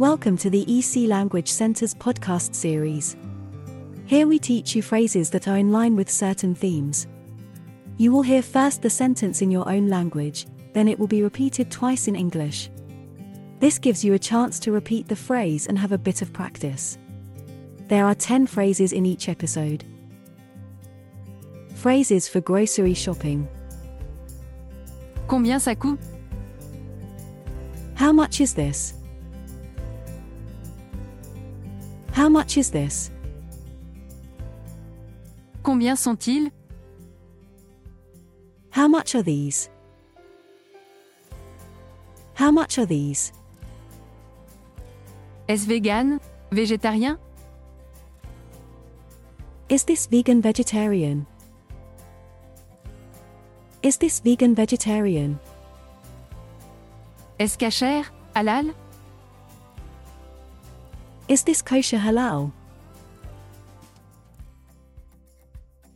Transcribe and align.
Welcome 0.00 0.38
to 0.38 0.48
the 0.48 0.64
EC 0.66 1.06
Language 1.10 1.48
Center's 1.52 1.92
podcast 1.92 2.54
series. 2.54 3.18
Here 4.06 4.26
we 4.26 4.38
teach 4.38 4.74
you 4.74 4.80
phrases 4.80 5.28
that 5.28 5.46
are 5.46 5.58
in 5.58 5.72
line 5.72 5.94
with 5.94 6.08
certain 6.08 6.54
themes. 6.54 7.06
You 7.98 8.10
will 8.10 8.22
hear 8.22 8.40
first 8.40 8.80
the 8.80 8.88
sentence 8.88 9.42
in 9.42 9.50
your 9.50 9.68
own 9.68 9.88
language, 9.88 10.46
then 10.72 10.88
it 10.88 10.98
will 10.98 11.06
be 11.06 11.22
repeated 11.22 11.70
twice 11.70 12.08
in 12.08 12.16
English. 12.16 12.70
This 13.58 13.78
gives 13.78 14.02
you 14.02 14.14
a 14.14 14.18
chance 14.18 14.58
to 14.60 14.72
repeat 14.72 15.06
the 15.06 15.14
phrase 15.14 15.66
and 15.66 15.78
have 15.78 15.92
a 15.92 15.98
bit 15.98 16.22
of 16.22 16.32
practice. 16.32 16.96
There 17.88 18.06
are 18.06 18.14
10 18.14 18.46
phrases 18.46 18.94
in 18.94 19.04
each 19.04 19.28
episode. 19.28 19.84
Phrases 21.74 22.26
for 22.26 22.40
grocery 22.40 22.94
shopping. 22.94 23.46
Combien 25.28 25.58
ça 25.58 25.76
coûte 25.76 26.00
How 27.96 28.12
much 28.12 28.40
is 28.40 28.54
this? 28.54 28.94
How 32.20 32.28
much 32.28 32.58
is 32.58 32.70
this? 32.70 33.10
Combien 35.62 35.96
sont-ils 35.96 36.50
How 38.68 38.88
much 38.88 39.14
are 39.14 39.22
these? 39.22 39.70
How 42.34 42.50
much 42.50 42.78
are 42.78 42.84
these? 42.84 43.32
Est-ce 45.48 45.64
vegan 45.64 46.20
Végétarien 46.52 47.16
Is 49.70 49.84
this 49.84 50.06
vegan 50.06 50.42
vegetarian? 50.42 51.26
Is 53.82 53.96
this 53.96 54.20
vegan 54.20 54.54
vegetarian? 54.54 55.40
Est-ce 57.38 57.56
cachère 57.56 58.12
Halal 58.34 58.74
Is 61.30 61.44
this 61.44 61.62
kosher 61.62 61.98
halal? 61.98 62.50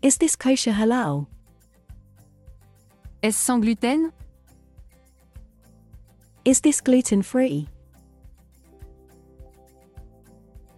Is 0.01 0.17
this 0.19 0.37
kosher 0.37 0.71
halal? 0.71 1.27
Est-ce 3.21 3.37
sans 3.37 3.61
gluten 3.61 4.13
Is 6.45 6.61
this 6.61 6.81
gluten 6.81 7.23
free? 7.23 7.67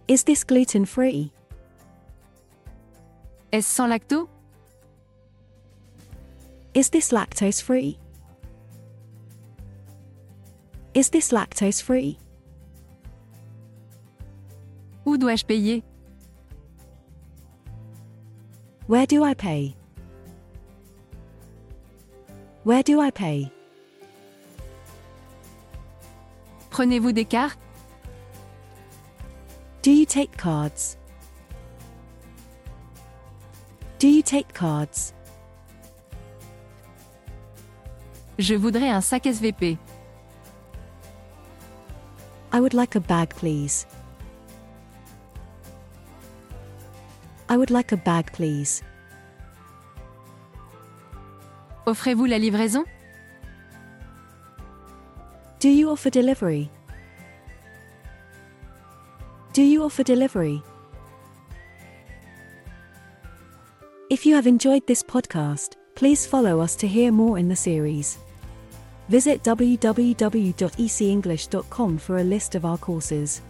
Is 0.07 0.23
this 0.23 0.43
gluten 0.43 0.85
free? 0.85 1.31
Est-ce 3.51 3.67
sans 3.67 3.91
lacto 3.91 4.27
Is 6.73 6.89
this 6.89 7.11
lactose 7.11 7.61
free? 7.61 7.99
Is 10.95 11.09
this 11.09 11.31
lactose 11.31 11.79
free? 11.79 12.17
Où 15.17 15.19
dois-je 15.19 15.43
payer? 15.43 15.83
Where 18.85 19.07
do 19.07 19.23
I 19.23 19.33
pay? 19.33 19.75
Where 22.63 22.83
do 22.83 23.01
I 23.01 23.09
pay? 23.09 23.51
Prenez-vous 26.69 27.13
des 27.13 27.25
cartes? 27.25 27.57
Do 29.81 29.89
you 29.89 30.05
take 30.05 30.37
cards? 30.37 30.97
Do 33.97 34.07
you 34.07 34.21
take 34.21 34.53
cards? 34.53 35.13
Je 38.37 38.53
voudrais 38.53 38.91
un 38.91 39.01
sac 39.01 39.23
SVP. 39.23 39.79
I 42.53 42.59
would 42.59 42.75
like 42.75 42.93
a 42.93 42.99
bag, 42.99 43.29
please. 43.29 43.87
I 47.49 47.57
would 47.57 47.71
like 47.71 47.91
a 47.91 47.97
bag, 47.97 48.31
please. 48.33 48.83
Offrez-vous 51.85 52.25
la 52.25 52.37
livraison 52.37 52.83
Do 55.59 55.69
you 55.69 55.89
offer 55.89 56.09
delivery? 56.09 56.69
Do 59.53 59.63
you 59.63 59.83
offer 59.83 60.03
delivery? 60.03 60.61
If 64.09 64.25
you 64.25 64.35
have 64.35 64.47
enjoyed 64.47 64.85
this 64.85 65.01
podcast, 65.01 65.75
please 65.95 66.27
follow 66.27 66.59
us 66.59 66.75
to 66.77 66.87
hear 66.87 67.11
more 67.11 67.37
in 67.37 67.49
the 67.49 67.55
series. 67.55 68.17
Visit 69.09 69.43
www.ecenglish.com 69.43 71.97
for 71.97 72.17
a 72.17 72.23
list 72.23 72.55
of 72.55 72.65
our 72.65 72.77
courses. 72.77 73.41